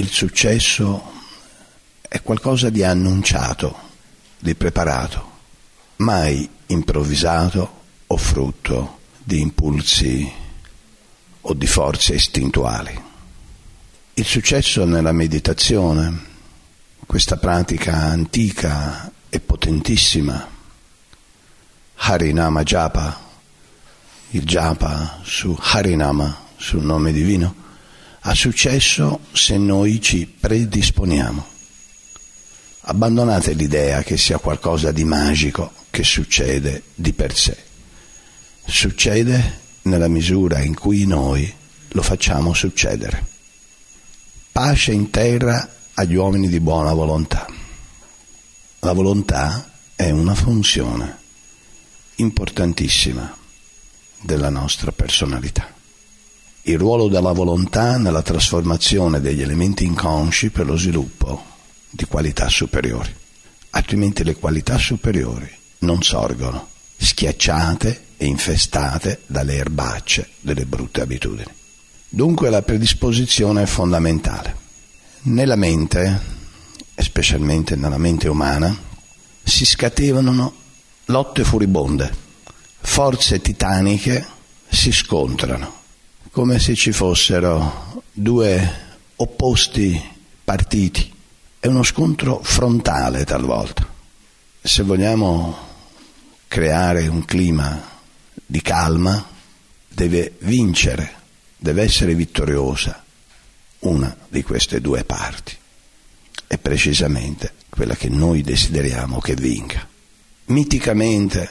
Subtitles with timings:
[0.00, 1.12] Il successo
[2.00, 3.78] è qualcosa di annunciato,
[4.38, 5.30] di preparato,
[5.96, 10.32] mai improvvisato o frutto di impulsi
[11.42, 12.98] o di forze istintuali.
[14.14, 16.18] Il successo nella meditazione,
[17.04, 20.48] questa pratica antica e potentissima,
[21.96, 23.20] Harinama Japa,
[24.30, 27.68] il Japa su Harinama, sul nome divino,
[28.20, 31.46] ha successo se noi ci predisponiamo.
[32.82, 37.56] Abbandonate l'idea che sia qualcosa di magico che succede di per sé.
[38.66, 41.52] Succede nella misura in cui noi
[41.88, 43.26] lo facciamo succedere.
[44.52, 47.46] Pace in terra agli uomini di buona volontà.
[48.80, 51.18] La volontà è una funzione
[52.16, 53.36] importantissima
[54.20, 55.79] della nostra personalità.
[56.70, 61.42] Il ruolo della volontà nella trasformazione degli elementi inconsci per lo sviluppo
[61.90, 63.12] di qualità superiori.
[63.70, 71.50] Altrimenti le qualità superiori non sorgono, schiacciate e infestate dalle erbacce delle brutte abitudini.
[72.08, 74.56] Dunque la predisposizione è fondamentale.
[75.22, 76.20] Nella mente,
[76.94, 78.78] e specialmente nella mente umana,
[79.42, 80.54] si scatenano
[81.06, 82.14] lotte furibonde,
[82.80, 84.24] forze titaniche
[84.68, 85.78] si scontrano,
[86.30, 90.00] come se ci fossero due opposti
[90.44, 91.12] partiti.
[91.58, 93.86] È uno scontro frontale talvolta.
[94.62, 95.68] Se vogliamo
[96.46, 97.88] creare un clima
[98.46, 99.28] di calma,
[99.88, 101.12] deve vincere,
[101.56, 103.04] deve essere vittoriosa
[103.80, 105.56] una di queste due parti.
[106.46, 109.86] È precisamente quella che noi desideriamo che vinca.
[110.46, 111.48] Miticamente,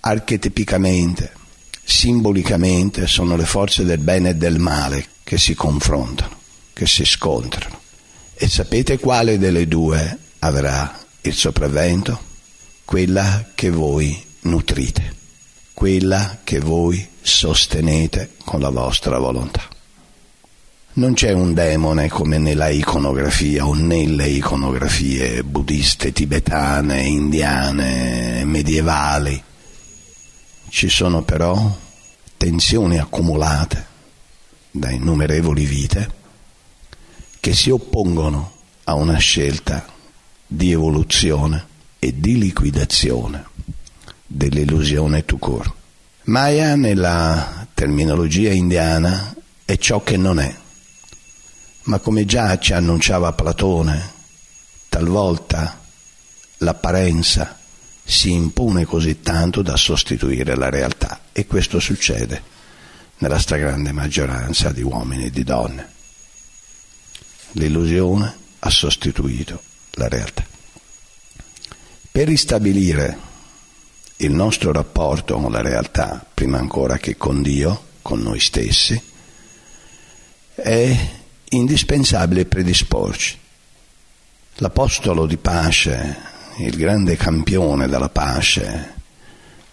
[0.00, 1.32] archetipicamente,
[1.88, 6.36] simbolicamente sono le forze del bene e del male che si confrontano,
[6.72, 7.80] che si scontrano.
[8.34, 12.26] E sapete quale delle due avrà il sopravvento?
[12.84, 15.16] Quella che voi nutrite
[15.78, 19.62] quella che voi sostenete con la vostra volontà.
[20.94, 29.40] Non c'è un demone come nella iconografia o nelle iconografie buddiste, tibetane, indiane, medievali.
[30.70, 31.76] Ci sono però
[32.36, 33.86] tensioni accumulate
[34.70, 36.10] da innumerevoli vite
[37.40, 38.52] che si oppongono
[38.84, 39.86] a una scelta
[40.46, 41.66] di evoluzione
[41.98, 43.46] e di liquidazione
[44.26, 45.72] dell'illusione court.
[46.24, 49.34] Maya nella terminologia indiana
[49.64, 50.54] è ciò che non è,
[51.84, 54.12] ma come già ci annunciava Platone,
[54.88, 55.80] talvolta
[56.58, 57.57] l'apparenza
[58.10, 62.42] si impone così tanto da sostituire la realtà e questo succede
[63.18, 65.92] nella stragrande maggioranza di uomini e di donne.
[67.52, 70.42] L'illusione ha sostituito la realtà.
[72.10, 73.18] Per ristabilire
[74.16, 78.98] il nostro rapporto con la realtà, prima ancora che con Dio, con noi stessi,
[80.54, 81.08] è
[81.50, 83.38] indispensabile predisporci.
[84.54, 88.94] L'Apostolo di pace, il grande campione della pace,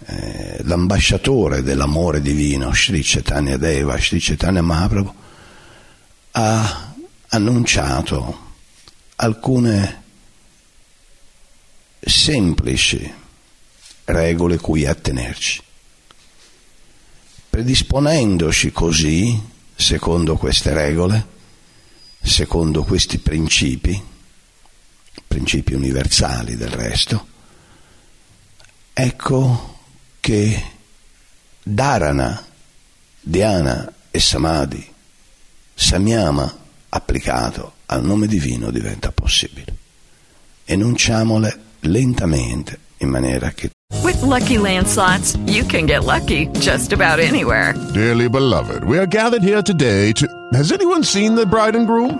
[0.05, 5.13] eh, l'ambasciatore dell'amore divino, Sri Chaitanya Deva, Sri Chaitanya Mahaprabhu,
[6.31, 6.93] ha
[7.29, 8.53] annunciato
[9.15, 10.03] alcune
[11.99, 13.11] semplici
[14.05, 15.61] regole cui attenerci.
[17.49, 19.41] Predisponendoci così,
[19.73, 21.25] secondo queste regole,
[22.21, 24.13] secondo questi principi,
[25.35, 27.27] principi universali del resto,
[28.93, 29.79] ecco
[30.21, 30.63] che
[31.61, 32.41] Dharana,
[33.19, 34.93] Dhyana e Samadhi,
[35.73, 39.75] Samyama applicato al nome divino diventa possibile.
[40.63, 43.71] Enunciamole lentamente in maniera che
[44.03, 47.73] With lucky landslots, you can get lucky just about anywhere.
[47.93, 50.27] Dearly beloved, we are gathered here today to.
[50.53, 52.19] Has anyone seen the bride and groom?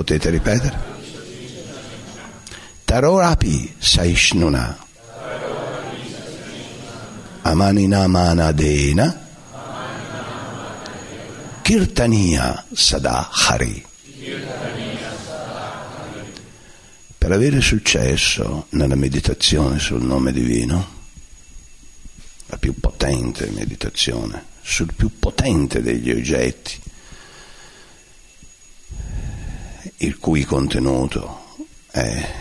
[0.00, 0.78] Potete ripetere?
[2.86, 4.78] Tarorapi saishnuna.
[7.42, 9.28] Amanina manadena.
[11.60, 13.84] Kirtania Sada Hari.
[17.18, 20.88] Per avere successo nella meditazione sul nome divino,
[22.46, 26.88] la più potente meditazione, sul più potente degli oggetti,
[30.02, 31.56] il cui contenuto
[31.90, 32.32] è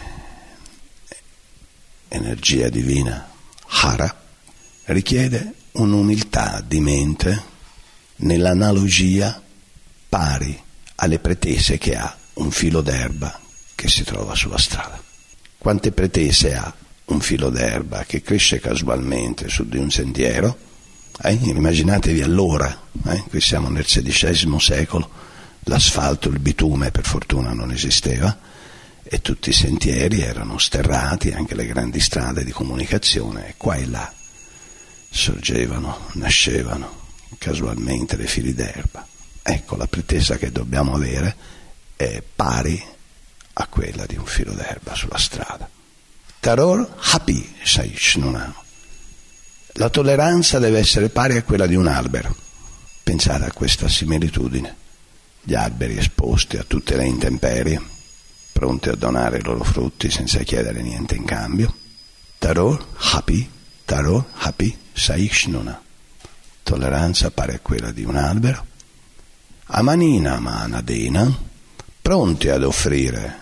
[2.08, 3.30] energia divina,
[3.68, 4.22] Hara,
[4.86, 7.44] richiede un'umiltà di mente
[8.18, 9.42] nell'analogia
[10.08, 10.58] pari
[10.96, 13.40] alle pretese che ha un filo d'erba
[13.76, 15.02] che si trova sulla strada.
[15.58, 16.74] Quante pretese ha
[17.06, 20.58] un filo d'erba che cresce casualmente su di un sentiero?
[21.22, 21.34] Eh?
[21.34, 23.24] Immaginatevi allora, eh?
[23.28, 25.10] qui siamo nel XVI secolo,
[25.64, 28.38] l'asfalto, il bitume per fortuna non esisteva
[29.04, 33.86] e tutti i sentieri erano sterrati, anche le grandi strade di comunicazione, e qua e
[33.88, 34.14] là
[35.10, 37.08] sorgevano, nascevano
[37.38, 39.06] casualmente le fili d'erba.
[39.42, 41.36] Ecco, la pretesa che dobbiamo avere
[41.96, 42.82] è pari
[43.54, 45.68] a quella di un filo d'erba sulla strada.
[46.40, 48.54] Taror happy Saishnunam.
[49.74, 52.36] La tolleranza deve essere pari a quella di un albero.
[53.04, 54.76] Pensate a questa similitudine.
[55.42, 57.82] Gli alberi esposti a tutte le intemperie,
[58.52, 61.74] pronti a donare i loro frutti senza chiedere niente in cambio.
[62.38, 63.50] Taror happy,
[63.86, 65.88] taror happy Saishnunam
[66.70, 68.64] tolleranza pari a quella di un albero,
[69.66, 71.36] amanina manadena,
[72.00, 73.40] pronti ad offrire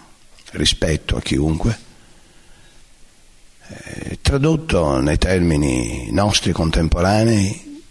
[0.52, 1.80] rispetto a chiunque,
[3.68, 7.84] eh, tradotto nei termini nostri contemporanei,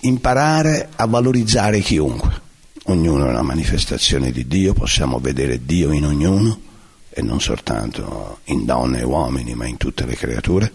[0.00, 2.46] imparare a valorizzare chiunque.
[2.90, 6.58] Ognuno è una manifestazione di Dio, possiamo vedere Dio in ognuno
[7.10, 10.72] e non soltanto in donne e uomini, ma in tutte le creature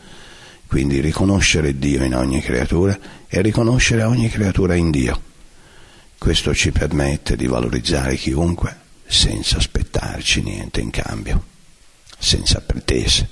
[0.68, 5.21] quindi riconoscere Dio in ogni creatura e riconoscere ogni creatura in Dio.
[6.18, 8.75] Questo ci permette di valorizzare chiunque
[9.06, 11.44] senza aspettarci niente in cambio,
[12.18, 13.30] senza pretese.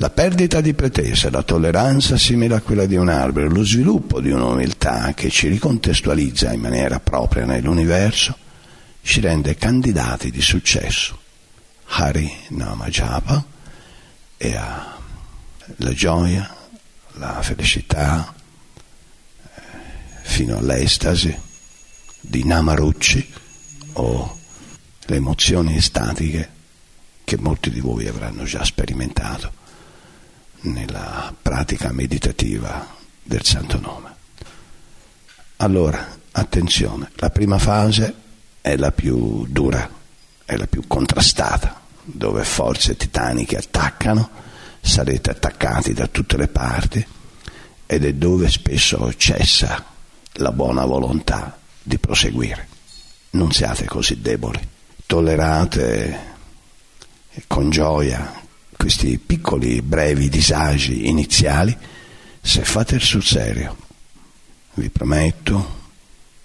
[0.00, 4.30] La perdita di pretese, la tolleranza simile a quella di un albero, lo sviluppo di
[4.30, 8.34] un'umiltà che ci ricontestualizza in maniera propria nell'universo,
[9.02, 11.18] ci rende candidati di successo.
[11.84, 13.44] Hari Nama Japa
[14.38, 16.56] e la gioia,
[17.16, 19.60] la felicità eh,
[20.22, 21.38] fino all'estasi
[22.20, 23.32] di Namarucci
[23.92, 24.38] o
[25.04, 26.50] le emozioni estatiche
[27.22, 29.58] che molti di voi avranno già sperimentato
[30.62, 32.86] nella pratica meditativa
[33.22, 34.08] del Santo Nome.
[35.56, 38.14] Allora, attenzione, la prima fase
[38.60, 39.88] è la più dura,
[40.44, 44.40] è la più contrastata, dove forze titaniche attaccano
[44.80, 47.06] sarete attaccati da tutte le parti
[47.86, 49.84] ed è dove spesso cessa
[50.34, 52.68] la buona volontà di proseguire.
[53.30, 54.60] Non siate così deboli,
[55.06, 56.28] tollerate
[57.46, 58.39] con gioia
[58.80, 61.76] questi piccoli, brevi disagi iniziali
[62.40, 63.76] se fate il sul serio.
[64.72, 65.80] Vi prometto,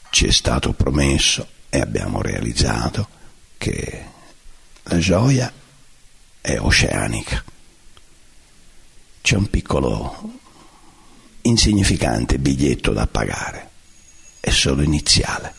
[0.10, 3.08] ci è stato promesso e abbiamo realizzato
[3.58, 4.04] che
[4.84, 5.50] la gioia
[6.42, 7.42] è oceanica
[9.22, 10.34] c'è un piccolo
[11.44, 13.70] insignificante biglietto da pagare,
[14.42, 15.52] è solo iniziale.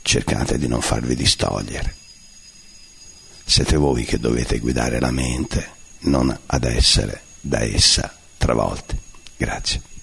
[0.00, 1.94] Cercate di non farvi distogliere.
[3.44, 5.68] Siete voi che dovete guidare la mente,
[6.00, 8.98] non ad essere da essa travolti.
[9.36, 9.93] Grazie.